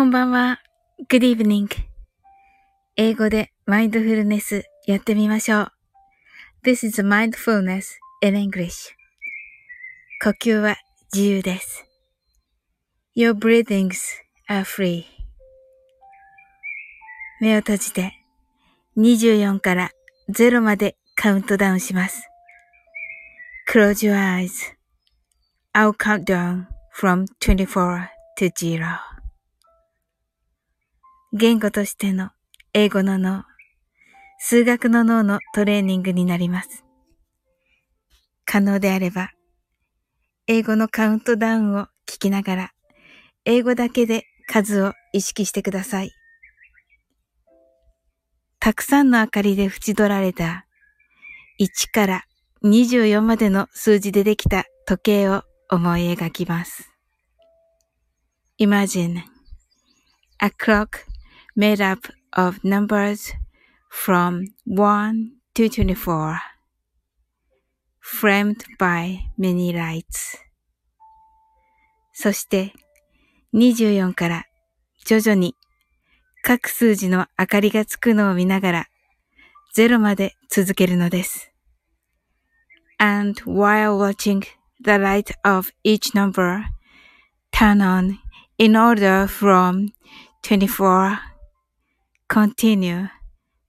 [0.00, 0.62] こんばんは。
[1.10, 1.68] Good evening.
[2.96, 5.72] 英語でマインドフルネスやってみましょう。
[6.64, 8.94] This is mindfulness in English.
[10.24, 10.78] 呼吸は
[11.12, 11.84] 自由です。
[13.14, 13.98] Your breathings
[14.48, 15.04] are free.
[17.42, 18.14] 目を閉じて
[18.96, 19.90] 24から
[20.30, 22.26] 0までカウントダウンします。
[23.70, 24.74] Close your eyes.
[25.74, 28.08] I'll count down from 24
[28.38, 29.09] to 0.
[31.32, 32.30] 言語としての
[32.74, 33.44] 英語の脳、
[34.40, 36.84] 数学の脳のトレーニングになります。
[38.44, 39.30] 可能であれば、
[40.48, 42.70] 英語のカウントダウンを聞きながら、
[43.44, 46.10] 英語だけで数を意識してください。
[48.58, 50.66] たくさんの明かりで縁取られた
[51.60, 52.24] 1から
[52.64, 56.90] 24までの数字でできた時計を思い描きます。
[58.58, 59.22] Imagine
[60.40, 61.09] a clock
[61.60, 63.34] made up of numbers
[63.90, 66.40] from 1 to 24
[68.00, 70.38] framed by many lights
[72.14, 72.72] そして
[73.52, 74.46] 24から
[75.04, 75.54] 徐々に
[76.42, 78.86] 各数字の明かりがつくのを見ながら
[79.76, 81.52] 0まで続けるのです。
[82.98, 84.44] And while watching
[84.82, 86.62] the light of each number
[87.52, 88.16] turn on
[88.56, 89.92] in order from
[90.42, 91.29] 24
[92.30, 93.08] continue.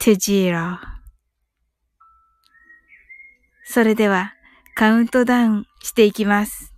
[0.00, 0.78] to zero
[3.64, 4.34] それでは
[4.76, 6.72] カウントダウンしていきます。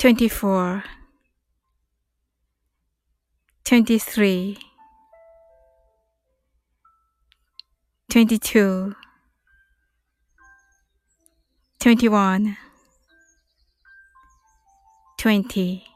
[0.00, 0.82] 24
[3.64, 4.56] 23
[8.08, 8.94] 22
[11.80, 12.56] 21
[15.18, 15.95] 20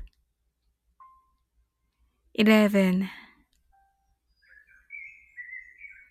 [2.41, 3.07] eleven,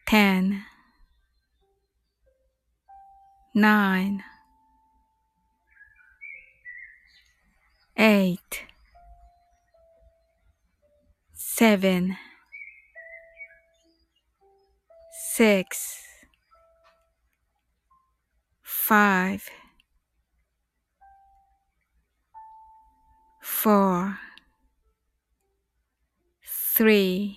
[0.07, 0.65] ten,
[3.55, 4.23] nine,
[7.97, 8.63] eight,
[11.33, 12.17] seven,
[15.35, 15.99] six,
[18.63, 19.49] five,
[23.43, 24.19] four.
[26.81, 27.37] 3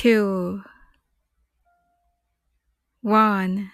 [0.00, 0.58] 2
[3.04, 3.70] 1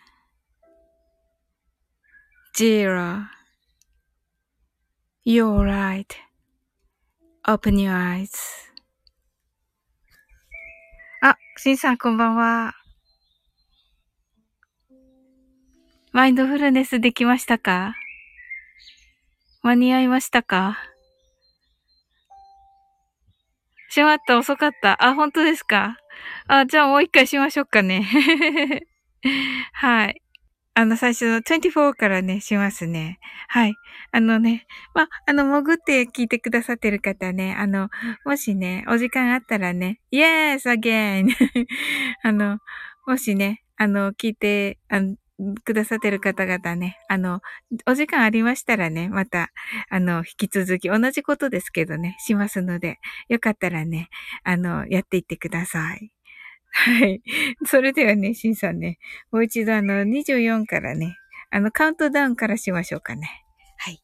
[2.54, 3.28] 0
[5.24, 6.04] You're right.
[7.46, 8.28] Open your eyes.
[11.22, 12.74] あ、しんさんこんばんは。
[16.12, 17.94] マインドフルネスできましたか？
[19.62, 20.76] 間に合いましたか？
[23.88, 25.02] しまった、遅かった。
[25.04, 25.96] あ、本当ですか？
[26.48, 28.04] あ、じゃあもう一回しましょうかね。
[29.72, 30.22] はい。
[30.74, 33.18] あの、最初の24からね、しますね。
[33.48, 33.74] はい。
[34.12, 37.90] あのね、まあ、の、潜って聞いてくださってる方ね、あの、
[38.24, 41.28] もしね、お時間あったらね、Yes, again!
[42.24, 42.58] あの、
[43.06, 45.16] もしね、あの、聞いて、あの、
[45.64, 47.40] くださってる方々ね、あの、
[47.86, 49.50] お時間ありましたらね、また、
[49.88, 54.08] あの、引き続き同じことですけどね、しますので、よかったらね、
[54.42, 56.12] あの、やっていってください。
[56.70, 57.22] はい。
[57.64, 58.98] それではね、シンさんね、
[59.30, 61.16] もう一度あの、24からね、
[61.50, 63.44] あの、カウントダウンからしましょうかね。
[63.78, 64.02] はい。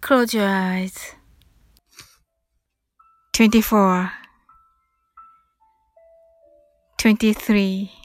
[0.00, 1.20] Close your eyes.
[3.34, 4.08] 24
[6.98, 7.99] 23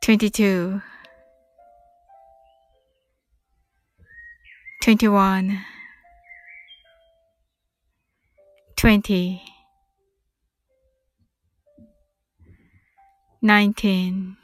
[0.00, 0.80] 22
[4.80, 5.60] 21
[8.76, 9.42] 20
[13.42, 14.36] 19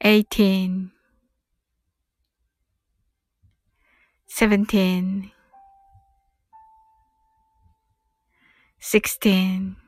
[0.00, 0.90] 18
[4.26, 5.32] 17
[8.80, 9.87] 16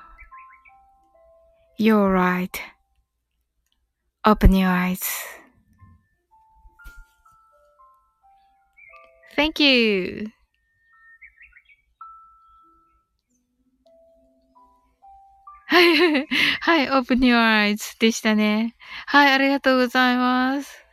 [1.81, 2.61] You're right.
[4.23, 5.01] Open your eyes.
[9.35, 10.27] Thank you.
[16.61, 16.87] はい。
[16.91, 17.33] open your
[17.73, 18.75] eyes でしたね。
[19.07, 19.33] はい。
[19.33, 20.85] ありがとうございます。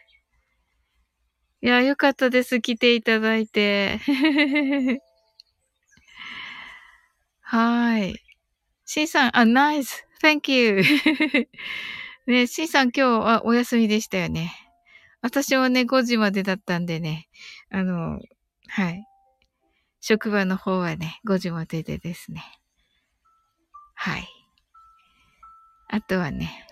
[1.61, 2.63] いや、よかったです。
[2.63, 4.01] 来ていただいて。
[7.43, 8.25] はい。
[8.87, 10.08] C さん、あ、ナイス。
[10.23, 10.83] Thank you.
[12.27, 14.53] ね、C さん今日はお休みでしたよね。
[15.23, 17.29] 私はね、5時までだったんでね、
[17.71, 18.21] あの、
[18.69, 19.05] はい。
[20.01, 22.45] 職場の方はね、5時まででですね。
[23.95, 24.29] はい。
[25.89, 26.67] あとはね、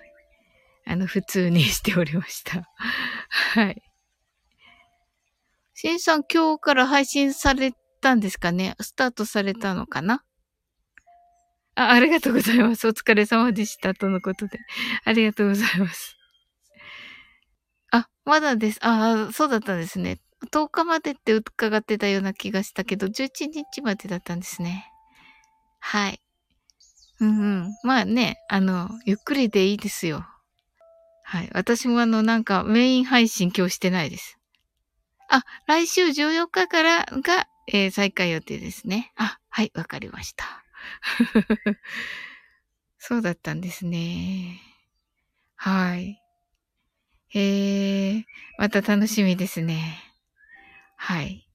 [0.85, 2.69] あの、普通にしておりました。
[3.55, 3.83] はい。
[5.75, 8.75] シンさん今日から配信されたんですかね？
[8.81, 10.25] スタートされたのかな？
[11.77, 12.89] あ、ありがとうございます。
[12.89, 13.95] お疲れ様でした。
[13.95, 14.59] とのことで。
[15.05, 16.17] ありがとうございます。
[17.93, 18.79] あ、まだです。
[18.81, 20.19] あ、そうだったんですね。
[20.51, 24.91] 10日までって伺ってたような気がしたけど、11日までだったんですね。
[25.79, 26.21] はい。
[27.21, 27.77] うんうん。
[27.83, 30.27] まあね、あの、ゆっくりでいいですよ。
[31.25, 31.51] はい。
[31.53, 34.39] 私もあの、なんかメイン配信今日してないです。
[35.29, 39.13] あ、来週14日からが、えー、再開予定ですね。
[39.17, 40.66] あ、はい、わかりました。
[42.99, 44.61] そうだったんですね。
[45.57, 46.23] はい。
[47.29, 48.25] へえ、
[48.59, 49.99] また楽しみですね。
[50.97, 51.47] はい。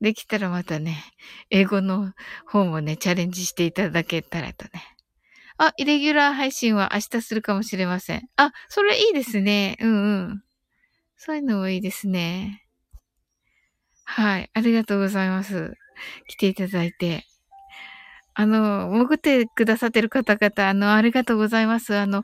[0.00, 1.02] できたらまたね、
[1.50, 2.12] 英語の
[2.46, 4.70] 方もね、チャレンジしていただけたらとね。
[5.58, 8.28] あ、イレギュラー配信は明日するかもしれません。
[8.36, 9.76] あ、それいいですね。
[9.80, 10.42] うんうん。
[11.16, 12.64] そういうのもいいですね。
[14.04, 14.50] はい。
[14.54, 15.74] ありがとうございます。
[16.28, 17.24] 来ていただいて。
[18.38, 21.96] あの、潜ってくださってる方々、あの、ありがとうございます。
[21.96, 22.22] あの、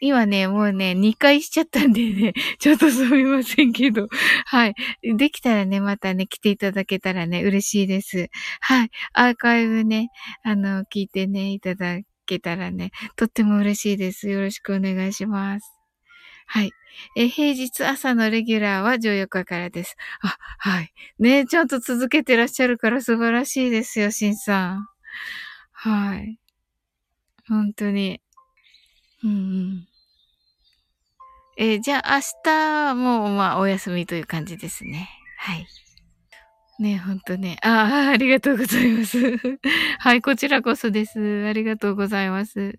[0.00, 4.08] 今ね、もうね、2回しちゃったんでね、 ちょっとすみませんけど、
[4.46, 4.74] はい。
[5.02, 8.30] できたらね、またね、来ていただけたらね、嬉しいです。
[8.60, 8.90] はい。
[9.12, 10.08] アーカイブね、
[10.42, 14.28] あの、聞いてね、いただけたらね、とっても嬉しいです。
[14.28, 15.72] よろしくお願いします。
[16.46, 16.72] はい。
[17.16, 19.96] え、平日朝のレギュラーは14日からです。
[20.20, 20.92] あ、はい。
[21.20, 24.88] ねちゃんと続けてらっしゃるから素晴らしいですよ、しんさん。
[25.84, 26.38] はい。
[27.46, 28.22] 本当に。
[29.22, 29.88] うんうん。
[31.58, 35.10] えー、じゃあ明日もまあお休みという感じですね。
[35.36, 35.66] はい。
[36.78, 37.58] ね、ほんとね。
[37.62, 39.18] ああ、ありがとうございます。
[40.00, 41.44] はい、こちらこそです。
[41.46, 42.78] ありがとうございます。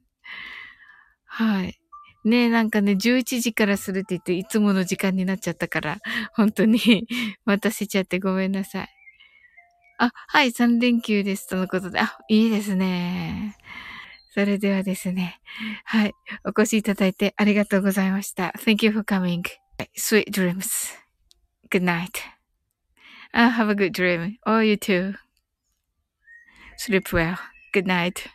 [1.26, 1.80] はい。
[2.24, 6.00] ねなんかね、11時からするって言って、いつもの時間になっちゃったから、
[6.34, 7.08] 本当に
[7.46, 8.90] 待たせちゃってごめんなさい。
[9.98, 11.48] あ、はい、3連休です。
[11.48, 12.00] とのことで。
[12.00, 13.56] あ、いいですね。
[14.34, 15.40] それではですね。
[15.86, 16.14] はい。
[16.44, 18.54] お越しいただいてありがとうございました。
[18.58, 19.44] Thank you for coming.
[19.98, 20.94] Sweet dreams.
[21.70, 24.36] Good night.Have a good dream.
[24.46, 25.16] All you too.
[26.78, 27.38] Sleep well.
[27.74, 28.28] Good night.